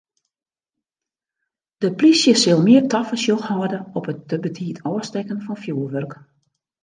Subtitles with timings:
[1.81, 6.13] De plysje sil mear tafersjoch hâlde op it te betiid ôfstekken fan fjoerwurk.